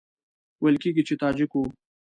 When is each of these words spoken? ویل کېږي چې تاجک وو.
ویل 0.61 0.77
کېږي 0.83 1.03
چې 1.07 1.15
تاجک 1.21 1.51
وو. 1.53 1.63